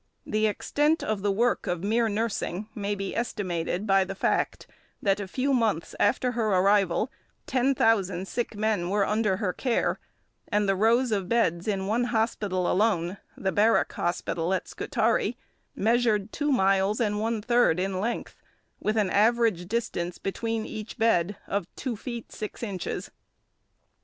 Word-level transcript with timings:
The 0.25 0.47
extent 0.47 1.03
of 1.03 1.21
the 1.21 1.31
work 1.31 1.67
of 1.67 1.83
mere 1.83 2.09
nursing 2.09 2.67
may 2.73 2.95
be 2.95 3.15
estimated 3.15 3.85
by 3.85 4.03
the 4.03 4.15
fact 4.15 4.65
that 4.99 5.19
a 5.19 5.27
few 5.27 5.53
months 5.53 5.93
after 5.99 6.31
her 6.31 6.47
arrival 6.47 7.11
ten 7.45 7.75
thousand 7.75 8.27
sick 8.27 8.55
men 8.55 8.89
were 8.89 9.05
under 9.05 9.37
her 9.37 9.53
care, 9.53 9.99
and 10.47 10.67
the 10.67 10.75
rows 10.75 11.11
of 11.11 11.29
beds 11.29 11.67
in 11.67 11.85
one 11.85 12.05
hospital 12.05 12.65
alone, 12.71 13.17
the 13.37 13.51
Barrack 13.51 13.91
Hospital 13.93 14.55
at 14.55 14.67
Scutari, 14.67 15.37
measured 15.75 16.31
two 16.31 16.51
miles 16.51 16.99
and 16.99 17.19
one 17.19 17.39
third 17.39 17.79
in 17.79 17.99
length, 17.99 18.41
with 18.79 18.97
an 18.97 19.11
average 19.11 19.67
distance 19.67 20.17
between 20.17 20.65
each 20.65 20.97
bed 20.97 21.37
of 21.45 21.67
two 21.75 21.95
feet 21.95 22.31
six 22.31 22.63
inches. 22.63 23.11